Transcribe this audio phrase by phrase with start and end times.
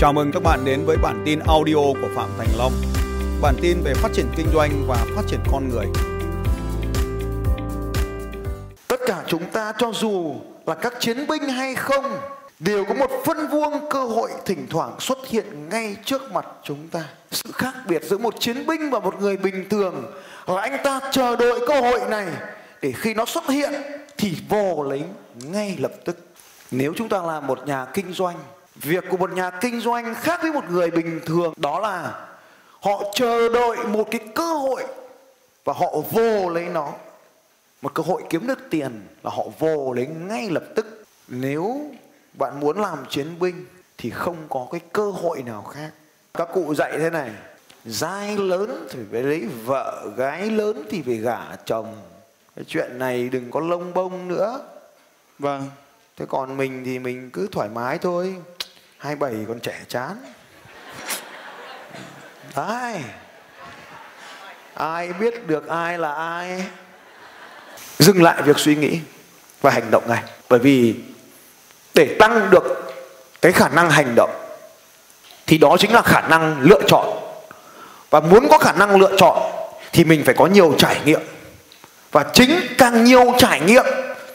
[0.00, 2.72] Chào mừng các bạn đến với bản tin audio của Phạm Thành Long.
[3.42, 5.86] Bản tin về phát triển kinh doanh và phát triển con người.
[8.88, 10.34] Tất cả chúng ta cho dù
[10.66, 12.04] là các chiến binh hay không,
[12.58, 16.88] đều có một phân vuông cơ hội thỉnh thoảng xuất hiện ngay trước mặt chúng
[16.88, 17.04] ta.
[17.30, 20.12] Sự khác biệt giữa một chiến binh và một người bình thường
[20.46, 22.26] là anh ta chờ đợi cơ hội này
[22.82, 23.72] để khi nó xuất hiện
[24.18, 25.02] thì vồ lấy
[25.34, 26.16] ngay lập tức.
[26.70, 28.36] Nếu chúng ta là một nhà kinh doanh
[28.82, 32.26] việc của một nhà kinh doanh khác với một người bình thường đó là
[32.80, 34.84] họ chờ đợi một cái cơ hội
[35.64, 36.92] và họ vô lấy nó.
[37.82, 41.04] Một cơ hội kiếm được tiền là họ vô lấy ngay lập tức.
[41.28, 41.80] Nếu
[42.38, 43.66] bạn muốn làm chiến binh
[43.98, 45.90] thì không có cái cơ hội nào khác.
[46.34, 47.30] Các cụ dạy thế này
[47.84, 51.96] giai lớn thì phải lấy vợ gái lớn thì phải gả chồng.
[52.56, 54.60] Cái chuyện này đừng có lông bông nữa.
[55.38, 55.70] Vâng.
[56.16, 58.36] thế còn mình thì mình cứ thoải mái thôi
[59.00, 60.16] 27 còn trẻ chán.
[62.56, 62.94] Đấy
[64.74, 66.64] Ai biết được ai là ai?
[67.98, 68.98] Dừng lại việc suy nghĩ
[69.60, 70.22] Và hành động ngay.
[70.48, 70.94] Bởi vì
[71.94, 72.92] Để tăng được
[73.42, 74.30] Cái khả năng hành động,
[75.46, 77.06] Thì đó chính là khả năng lựa chọn.
[78.10, 79.52] Và muốn có khả năng lựa chọn,
[79.92, 81.20] Thì mình phải có nhiều trải nghiệm.
[82.12, 83.84] Và chính càng nhiều trải nghiệm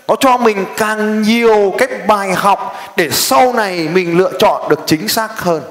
[0.08, 4.80] nó cho mình càng nhiều cái bài học để sau này mình lựa chọn được
[4.86, 5.61] chính xác hơn.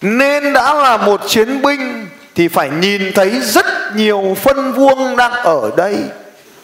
[0.00, 5.32] Nên đã là một chiến binh thì phải nhìn thấy rất nhiều phân vuông đang
[5.32, 5.96] ở đây.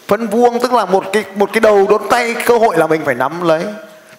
[0.09, 3.01] Phân vuông tức là một cái một cái đầu đốn tay, cơ hội là mình
[3.05, 3.63] phải nắm lấy.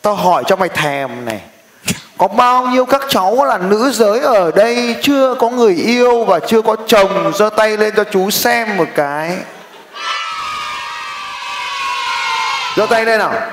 [0.01, 1.41] Tao hỏi cho mày thèm này.
[2.17, 6.39] Có bao nhiêu các cháu là nữ giới ở đây chưa có người yêu và
[6.39, 9.37] chưa có chồng giơ tay lên cho chú xem một cái?
[12.75, 13.51] Giơ tay lên nào.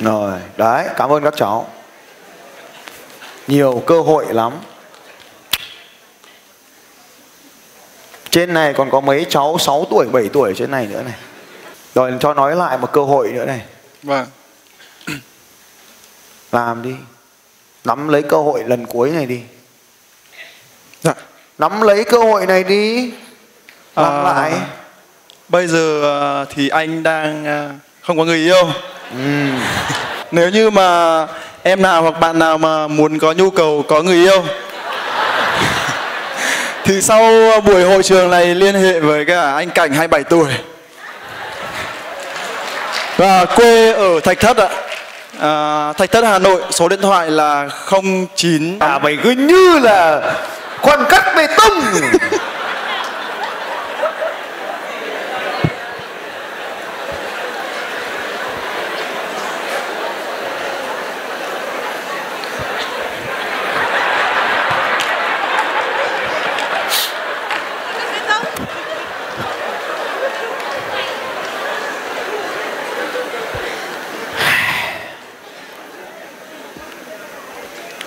[0.00, 1.70] Rồi đấy cảm ơn các cháu.
[3.46, 4.52] Nhiều cơ hội lắm.
[8.30, 11.14] Trên này còn có mấy cháu 6 tuổi 7 tuổi trên này nữa này.
[11.94, 13.60] Rồi cho nói lại một cơ hội nữa này.
[14.02, 14.26] Vâng.
[16.52, 16.94] làm đi.
[17.84, 19.42] Nắm lấy cơ hội lần cuối này đi.
[21.02, 21.14] Dạ.
[21.58, 23.12] nắm lấy cơ hội này đi.
[23.96, 24.52] Làm À, lại
[25.48, 27.68] Bây giờ ờ, thì anh đang ờ,
[28.02, 28.64] không có người yêu.
[29.10, 29.18] ừ.
[30.30, 31.26] Nếu như mà
[31.62, 34.44] em nào hoặc bạn nào mà muốn có nhu cầu có người yêu
[36.84, 37.20] thì sau
[37.60, 40.48] buổi hội trường này liên hệ với cả anh Cảnh 27 tuổi
[43.16, 44.68] và quê ở Thạch Thất ạ.
[45.40, 47.68] À, Thạch Thất Hà Nội số điện thoại là
[48.36, 50.32] 09 à mày cứ như là
[50.80, 51.82] khoan cắt bê tông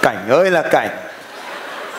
[0.08, 0.90] cảnh ơi là cảnh.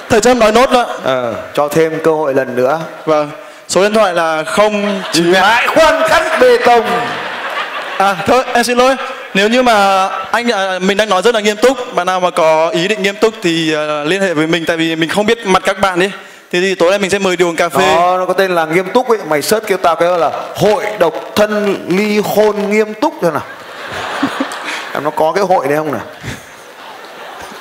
[0.08, 0.86] Thầy Trâm nói nốt đó.
[1.04, 2.80] ờ, cho thêm cơ hội lần nữa.
[3.04, 3.30] Vâng.
[3.68, 4.44] Số điện thoại là
[5.12, 6.86] 09 lại khoan cắt bê tông.
[7.98, 8.96] À thôi em xin lỗi.
[9.34, 12.30] Nếu như mà anh à, mình đang nói rất là nghiêm túc Bạn nào mà
[12.30, 15.26] có ý định nghiêm túc thì à, liên hệ với mình Tại vì mình không
[15.26, 16.10] biết mặt các bạn đi
[16.52, 17.94] Thế thì tối nay mình sẽ mời đi uống cà phê.
[17.94, 19.18] Đó nó có tên là nghiêm túc ấy.
[19.28, 23.42] Mày search kêu tao cái là hội độc thân ly hôn nghiêm túc thôi nào.
[24.94, 26.02] Em nó có cái hội đấy không nào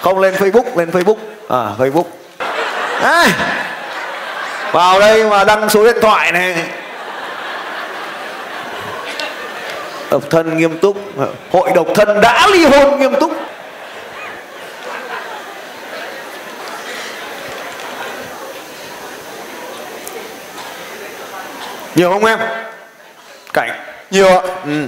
[0.07, 1.15] không lên facebook lên facebook.
[1.49, 2.03] À facebook.
[3.01, 3.27] Đấy.
[4.71, 6.55] vào đây mà đăng số điện thoại này.
[10.11, 10.97] Độc thân nghiêm túc.
[11.51, 13.31] Hội độc thân đã ly hôn nghiêm túc.
[21.95, 22.39] Nhiều không em?
[23.53, 23.71] Cảnh.
[24.11, 24.41] Nhiều ạ.
[24.65, 24.85] Ừ.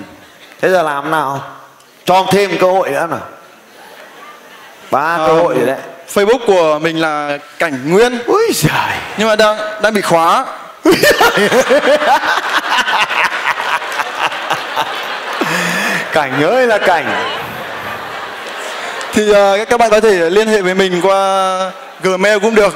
[0.61, 1.41] Thế giờ làm nào?
[2.05, 3.38] Cho thêm cơ hội nữa nào
[4.91, 5.77] ba cơ hội rồi đấy.
[6.13, 8.19] Facebook của mình là Cảnh Nguyên.
[8.25, 8.97] Ui giời.
[9.17, 10.45] Nhưng mà đang đang bị khóa.
[16.13, 17.35] Cảnh ơi là cảnh.
[19.13, 21.71] Thì à, các bạn có thể liên hệ với mình qua
[22.03, 22.73] Gmail cũng được.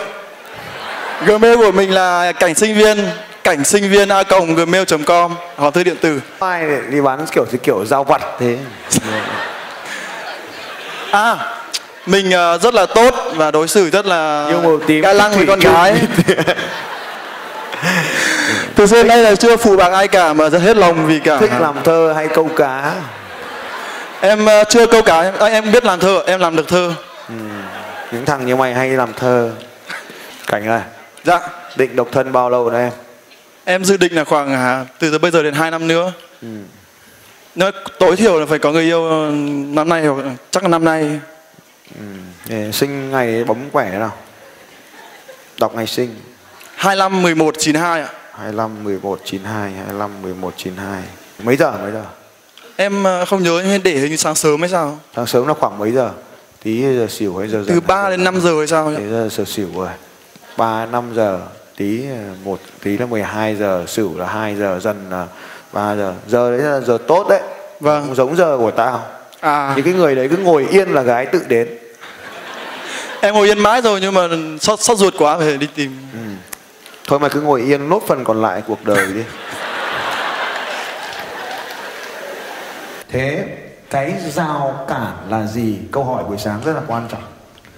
[1.25, 3.10] Gmail của mình là cảnh sinh viên
[3.44, 4.24] cảnh sinh viên a
[4.56, 6.21] gmail.com hòm thư điện tử.
[6.39, 8.57] Ai đi bán kiểu kiểu giao vặt thế?
[11.12, 11.38] À,
[12.06, 15.32] mình ờ, rất là tốt và đối xử rất là yêu màu tím ga lăng
[15.34, 15.96] với con gái.
[18.76, 21.38] Từ xưa nay là chưa phụ bạc ai cả mà rất hết lòng vì cả.
[21.38, 22.96] Thích làm thơ hay câu cá?
[24.22, 26.94] Em ờ, chưa câu cá em, em biết làm thơ em làm được thơ.
[28.12, 29.52] Những thằng như mày hay làm thơ.
[30.48, 30.82] Cảnh ơi.
[31.24, 31.40] Dạ.
[31.76, 32.92] Định độc thân bao lâu nữa em
[33.66, 36.12] em dự định là khoảng à, từ từ bây giờ đến 2 năm nữa.
[37.56, 39.32] Nếu tối thiểu là phải có người yêu ờ,
[39.68, 41.20] năm nay hoặc chắc là năm nay
[42.48, 44.12] Để sinh ngày bấm quẻ nào?
[45.60, 46.16] Đọc ngày sinh.
[46.75, 48.10] 25 11 92 ạ.
[48.34, 51.04] 25 11 92 25 11 92
[51.44, 52.04] mấy giờ mấy giờ?
[52.75, 55.00] Em ờ, không nhớ nhưng để hình sáng sớm hay sao?
[55.16, 56.12] Sáng sớm nó khoảng mấy giờ?
[56.63, 58.94] Tí giờ xỉu hay giờ từ 3 đến 5 giờ hay sao?
[58.98, 59.89] Thế giờ giờ xỉu rồi.
[60.57, 61.42] 3 5 giờ
[61.78, 65.28] tí ờ, một tí là 12 giờ xỉu là 2 giờ dần là
[65.74, 66.13] 3 giờ.
[66.28, 67.42] Giờ đấy là giờ tốt đấy.
[67.80, 68.04] Vâng.
[68.06, 69.06] không giống giờ của tao.
[69.39, 69.74] À.
[69.75, 71.68] Những cái người đấy cứ ngồi yên là gái tự đến
[73.24, 74.28] em ngồi yên mãi rồi nhưng mà
[74.62, 75.98] sót sót ruột quá phải đi tìm.
[77.08, 79.22] Thôi mà cứ ngồi yên nốt phần còn lại cuộc đời đi.
[83.10, 83.46] Thế
[83.90, 85.78] cái rào cản là gì?
[85.92, 87.22] Câu hỏi buổi sáng rất là quan trọng.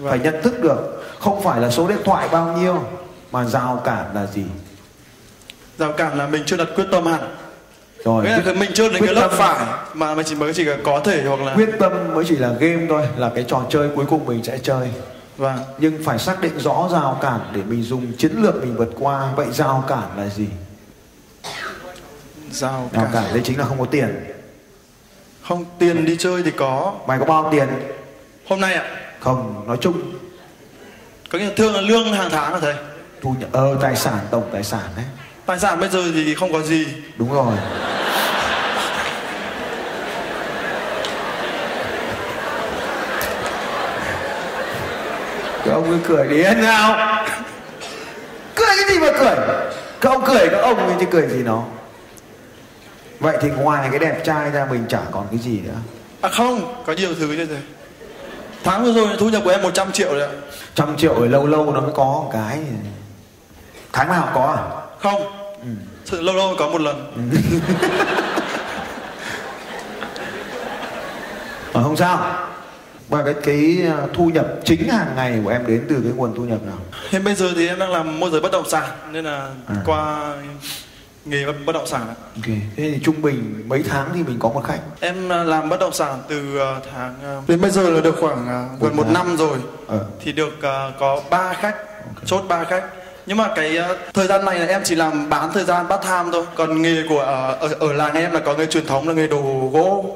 [0.09, 2.83] Phải nhận thức được không phải là số điện thoại bao nhiêu
[3.31, 4.43] mà rào cản là gì?
[5.77, 7.35] Rào cản là mình chưa đặt quyết tâm hẳn.
[8.05, 10.35] Rồi nghĩa là quyết- mình chưa đến quyết cái lớp tâm- phải mà mình chỉ
[10.35, 13.45] mới chỉ có thể hoặc là quyết tâm mới chỉ là game thôi là cái
[13.47, 14.87] trò chơi cuối cùng mình sẽ chơi
[15.37, 18.89] vâng nhưng phải xác định rõ rào cản để mình dùng chiến lược mình vượt
[18.99, 19.33] qua.
[19.35, 20.47] Vậy rào cản là gì?
[22.51, 23.13] Rào rào cản.
[23.13, 24.25] cản đấy chính là không có tiền.
[25.41, 26.93] Không tiền đi chơi thì có.
[27.07, 27.67] Mày có bao tiền?
[28.47, 28.83] Hôm nay ạ.
[29.19, 30.01] Không nói chung.
[31.31, 32.75] Có nghĩa là thường là lương hàng tháng là thầy
[33.21, 35.05] thu nhập ờ tài sản tổng tài sản đấy.
[35.45, 36.87] Tài sản bây giờ thì không có gì.
[37.17, 37.53] Đúng rồi
[45.75, 47.15] ông cứ cười đi hết nào
[48.55, 49.35] cười cái gì mà cười?
[50.01, 51.63] Các ông cười các ông ấy chứ cười gì nó?
[53.19, 55.77] Vậy thì ngoài cái đẹp trai ra mình chả còn cái gì nữa.
[56.21, 57.57] À không có nhiều thứ chứ thầy
[58.63, 60.29] tháng vừa rồi thu nhập của em 100 triệu đấy ạ.
[60.75, 62.59] Trăm triệu rồi lâu lâu nó mới có một cái.
[63.93, 64.63] Tháng nào có à?
[64.99, 65.21] Không.
[66.05, 67.11] Sự lâu lâu có một lần.
[71.73, 72.45] Ờ, không sao
[73.09, 76.35] và cái cái uh, thu nhập chính hàng ngày của em đến từ cái nguồn
[76.35, 76.77] thu nhập nào?
[77.09, 79.75] Hiện bây giờ thì em đang làm môi giới bất động sản nên là À.
[79.85, 80.33] qua
[81.25, 82.15] nghề bất động sản ạ.
[82.35, 82.45] ok.
[82.45, 84.79] Thế thì trung bình mấy tháng thì mình có một khách?
[84.99, 88.15] Em à, làm bất động sản từ à, tháng à, đến bây giờ là được
[88.19, 89.13] khoảng à, gần một tháng.
[89.13, 89.57] năm rồi.
[89.87, 90.05] Ờ.
[90.23, 91.75] thì được à, có 3 khách
[92.25, 92.83] chốt 3 khách.
[93.25, 96.01] Nhưng mà cái à, thời gian này là em chỉ làm bán thời gian part
[96.03, 96.45] time thôi.
[96.55, 99.27] Còn nghề của à, ở ở làng em là có nghề truyền thống là nghề
[99.27, 100.15] đồ gỗ.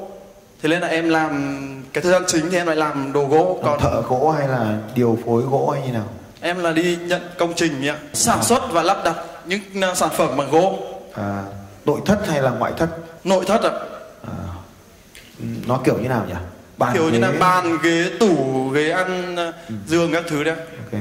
[0.62, 3.60] Thế nên là em làm cái thời gian chính thì em lại làm đồ gỗ
[3.64, 6.08] còn thợ gỗ hay là điều phối gỗ hay như nào?
[6.40, 7.98] Em là đi nhận công trình ạ.
[8.12, 9.16] Sản xuất và lắp đặt
[9.46, 10.78] những à, sản phẩm bằng gỗ.
[11.14, 11.42] À,
[11.86, 12.88] nội thất hay là ngoại thất?
[13.24, 13.70] Nội thất ạ.
[14.22, 14.34] À,
[15.38, 16.34] ừ, nó kiểu như nào nhỉ?
[16.76, 17.38] Bàn kiểu như là ghế.
[17.38, 19.52] bàn ghế tủ ghế ăn à,
[19.86, 20.64] giường các thứ đấy ạ.
[20.92, 21.00] ok.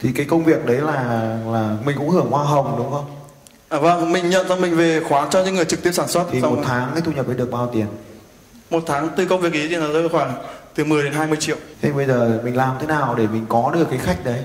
[0.00, 1.02] Thì cái công việc đấy là
[1.46, 3.04] là mình cũng hưởng hoa hồng đúng không?
[3.68, 6.24] À vâng mình nhận xong mình về khoán cho những người trực tiếp sản xuất
[6.30, 7.86] thì xong một tháng cái thu nhập ấy được bao tiền
[8.70, 10.34] một tháng từ công việc ý thì là rơi khoảng
[10.74, 11.56] từ 10 đến 20 triệu.
[11.82, 14.40] Thế bây giờ mình làm thế nào để mình có được cái khách đấy?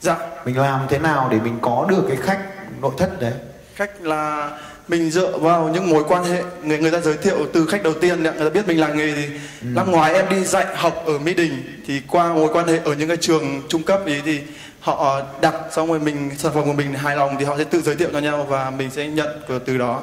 [0.00, 0.16] Dạ.
[0.44, 2.40] Mình làm thế nào để mình có được cái khách
[2.80, 3.32] nội thất đấy?
[3.74, 4.50] Khách là
[4.88, 7.92] mình dựa vào những mối quan hệ người người ta giới thiệu từ khách đầu
[8.00, 9.26] tiên người ta biết mình làm nghề thì
[9.62, 11.62] năm ngoái em đi dạy học ở mỹ đình.
[11.86, 14.40] Thì qua mối quan hệ ở những cái trường trung cấp ý thì
[14.80, 17.80] họ đặt xong rồi mình sản phẩm của mình hài lòng thì họ sẽ tự
[17.80, 19.28] giới thiệu cho nhau và mình sẽ nhận
[19.66, 20.02] từ đó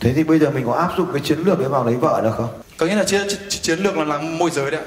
[0.00, 2.20] thế thì bây giờ mình có áp dụng cái chiến lược đấy vào lấy vợ
[2.22, 2.48] được không?
[2.78, 4.86] Có nghĩa là chiến, chiến, lược là làm môi giới đấy ạ.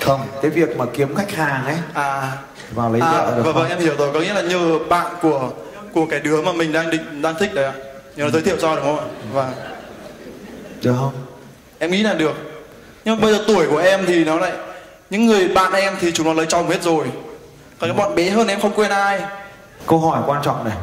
[0.00, 2.32] Không cái việc mà kiếm khách hàng ấy à.
[2.74, 3.62] vào lấy à, vợ được vâng, không?
[3.62, 4.12] vâng em hiểu rồi.
[4.12, 5.50] Có nghĩa là nhờ bạn của
[5.92, 7.72] của cái đứa mà mình đang định đang thích đấy ạ.
[8.16, 9.06] Nhờ nó giới thiệu cho đúng không ạ?
[9.32, 9.52] Vâng.
[10.82, 11.12] Được không?
[11.78, 12.34] Em nghĩ là được.
[13.04, 14.52] Nhưng mà bây giờ tuổi của em thì nó lại
[15.10, 17.06] những người bạn em thì chúng nó lấy chồng hết rồi.
[17.78, 19.20] Còn những bọn bé hơn em không quên ai.
[19.86, 20.76] Câu hỏi quan trọng này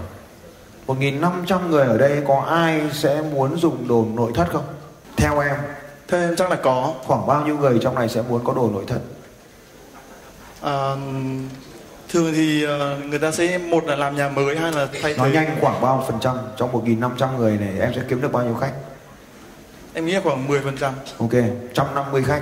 [0.89, 4.63] 1.500 người ở đây có ai sẽ muốn dùng đồ nội thất không?
[5.17, 5.55] Theo em.
[6.07, 6.93] Theo em chắc là có.
[7.03, 8.99] Khoảng bao nhiêu người trong này sẽ muốn có đồ nội thất?
[10.61, 10.95] À,
[12.09, 15.29] thường thì ờ, người ta sẽ một là làm nhà mới hai là thay nói
[15.29, 15.35] thế.
[15.35, 18.55] nhanh khoảng bao phần trăm trong 1.500 người này em sẽ kiếm được bao nhiêu
[18.55, 18.73] khách?
[19.93, 20.93] Em nghĩ là khoảng 10 phần trăm.
[21.17, 22.41] Ok 150 khách.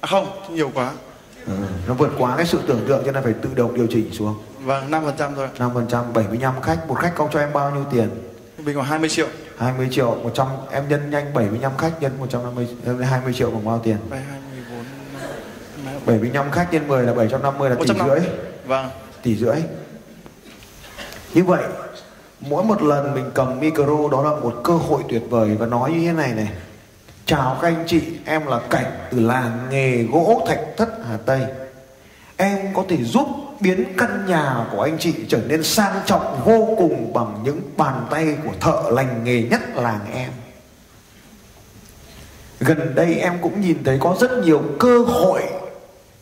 [0.00, 0.92] À không nhiều quá.
[1.46, 1.52] Ừ.
[1.88, 4.38] nó vượt quá cái sự tưởng tượng cho nên phải tự động điều chỉnh xuống
[4.64, 6.88] vâng 5 phần trăm thôi 5 phần trăm 75 khách.
[6.88, 8.08] Một khách công cho em bao nhiêu tiền?
[8.64, 9.26] Mình khoảng 20 triệu.
[9.58, 10.14] 20 triệu.
[10.14, 13.96] 100 em nhân nhanh 75 khách nhân 150 nhân 20 triệu bằng bao tiền?
[14.08, 14.84] Vậy 24
[15.84, 18.20] năm- 75 khách nhân 10 là 750 là tỷ 150.
[18.20, 18.28] rưỡi.
[18.66, 18.90] Vâng.
[19.22, 19.56] Tỷ rưỡi.
[21.34, 21.62] Như vậy
[22.40, 25.56] mỗi một lần mình cầm micro đó là một cơ hội tuyệt vời.
[25.58, 26.48] Và nói như thế này này.
[27.26, 31.40] Chào các anh chị em là cảnh từ làng nghề gỗ thạch thất hà tây.
[32.36, 33.26] Em có thể giúp
[33.60, 38.06] biến căn nhà của anh chị trở nên sang trọng vô cùng bằng những bàn
[38.10, 40.30] tay của thợ lành nghề nhất làng em.
[42.60, 45.42] Gần đây em cũng nhìn thấy có rất nhiều cơ hội.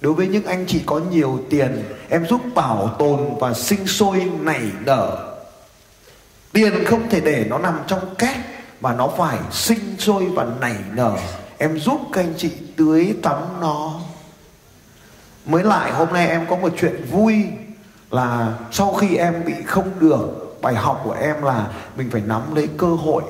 [0.01, 4.31] Đối với những anh chị có nhiều tiền, em giúp bảo tồn và sinh sôi
[4.41, 5.35] nảy nở.
[6.53, 8.37] Tiền không thể để nó nằm trong két,
[8.81, 11.17] mà nó phải sinh sôi và nảy nở.
[11.59, 14.01] Em giúp các anh chị tưới tắm nó
[15.49, 17.45] mới lại hôm nay em có một chuyện vui
[18.11, 22.55] là sau khi em bị không được, bài học của em là mình phải nắm
[22.55, 23.23] lấy cơ hội.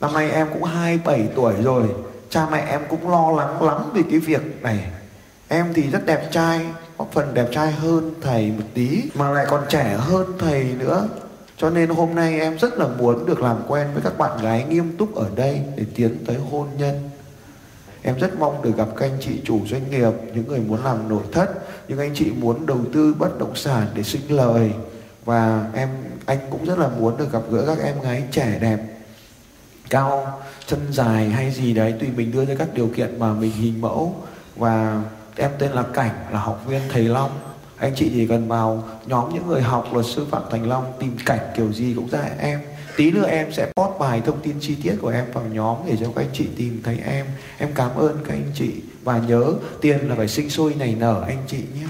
[0.00, 1.82] Năm nay em cũng 27 tuổi rồi,
[2.30, 4.78] cha mẹ em cũng lo lắng lắm về cái việc này.
[5.48, 6.60] Em thì rất đẹp trai,
[6.98, 11.08] có phần đẹp trai hơn thầy một tí, mà lại còn trẻ hơn thầy nữa.
[11.56, 14.64] Cho nên hôm nay em rất là muốn được làm quen với các bạn gái
[14.64, 17.10] nghiêm túc ở đây để tiến tới hôn nhân
[18.08, 21.08] em rất mong được gặp các anh chị chủ doanh nghiệp, những người muốn làm
[21.08, 21.48] nội thất,
[21.88, 24.70] những anh chị muốn đầu tư bất động sản để sinh lời.
[25.24, 25.88] Và em,
[26.26, 28.78] anh cũng rất là muốn được gặp gỡ các em gái trẻ đẹp,
[29.90, 33.52] cao, chân dài hay gì đấy, tùy mình đưa ra các điều kiện mà mình
[33.52, 34.14] hình mẫu.
[34.56, 35.02] Và
[35.36, 37.30] em tên là cảnh, là học viên thầy long.
[37.76, 41.16] Anh chị chỉ cần vào nhóm những người học luật sư phạm thành long, tìm
[41.26, 42.60] cảnh kiểu gì cũng ra em
[42.98, 45.96] tí nữa em sẽ post bài thông tin chi tiết của em vào nhóm để
[46.00, 47.26] cho các anh chị tìm thấy em.
[47.58, 48.70] Em cảm ơn các anh chị.
[49.04, 51.86] Và nhớ tiền là phải sinh sôi nảy nở anh chị nhé.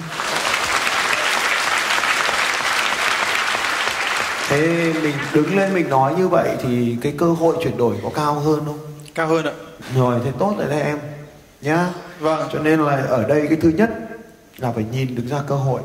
[4.49, 8.11] Thế mình đứng lên mình nói như vậy thì cái cơ hội chuyển đổi có
[8.15, 8.79] cao hơn không?
[9.15, 9.53] Cao hơn ạ.
[9.95, 10.99] Rồi thế tốt rồi đấy em.
[11.61, 11.91] Nhá.
[12.21, 12.49] Vâng.
[12.53, 13.91] Cho nên là ở đây cái thứ nhất
[14.59, 15.81] là phải nhìn được ra cơ hội.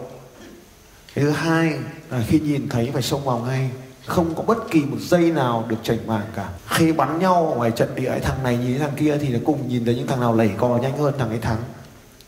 [1.15, 1.73] Cái thứ hai
[2.09, 3.69] là khi nhìn thấy phải xông vào ngay
[4.05, 6.49] không có bất kỳ một giây nào được chảnh mảng cả.
[6.67, 9.67] Khi bắn nhau ở ngoài trận địa thằng này nhìn thằng kia thì nó cùng
[9.67, 11.61] nhìn thấy những thằng nào lẩy cò nhanh hơn thằng ấy thắng.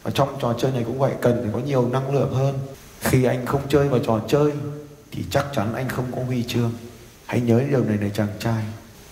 [0.04, 2.60] Và trong trò chơi này cũng vậy, cần phải có nhiều năng lượng hơn.
[3.00, 4.52] Khi anh không chơi vào trò chơi
[5.12, 6.72] thì chắc chắn anh không có huy chương.
[7.26, 8.64] Hãy nhớ điều này này chàng trai.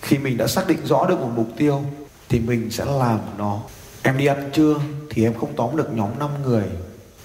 [0.02, 1.82] Khi mình đã xác định rõ được một mục tiêu
[2.28, 3.60] thì mình sẽ làm nó.
[4.02, 4.74] Em đi ăn trưa
[5.10, 6.64] thì em không tóm được nhóm 5 người.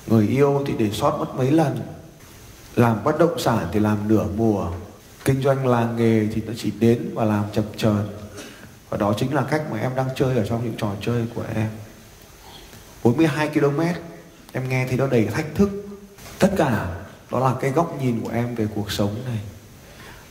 [0.08, 1.80] Người yêu thì để sót mất mấy lần.
[2.76, 4.68] Làm bất động sản thì làm nửa mùa
[5.26, 8.08] kinh doanh làng nghề thì nó chỉ đến và làm chập chờn.
[8.90, 11.44] Và đó chính là cách mà em đang chơi ở trong những trò chơi của
[11.56, 11.70] em.
[13.04, 13.80] 42 km,
[14.54, 15.70] em nghe thì nó đầy thách thức.
[16.40, 16.96] Tất cả
[17.32, 19.40] đó là cái góc nhìn của em về cuộc sống này.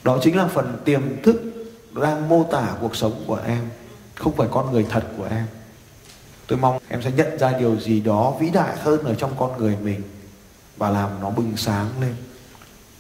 [0.05, 1.43] Đó chính là phần tiềm thức
[1.95, 3.61] đang mô tả cuộc sống của em,
[4.15, 5.47] không phải con người thật của em.
[6.47, 9.59] Tôi mong em sẽ nhận ra điều gì đó vĩ đại hơn ở trong con
[9.59, 10.03] người mình
[10.77, 12.15] và làm nó bừng sáng lên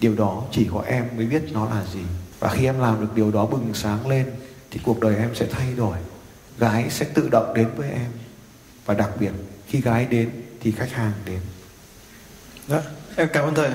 [0.01, 2.03] điều đó chỉ có em mới biết nó là gì.
[2.39, 4.27] Và khi em làm được điều đó bừng sáng lên
[4.71, 5.97] thì cuộc đời em sẽ thay đổi.
[6.59, 8.11] Gái sẽ tự động đến với em.
[8.87, 9.31] Và đặc biệt
[9.67, 11.41] khi gái đến thì khách hàng đến.
[12.69, 12.83] Dạ
[13.17, 13.71] em cảm ơn thầy.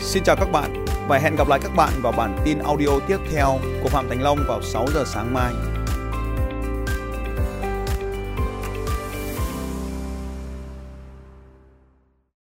[0.00, 3.18] Xin chào các bạn và hẹn gặp lại các bạn vào bản tin audio tiếp
[3.32, 5.52] theo của Phạm Thành Long vào 6 giờ sáng mai.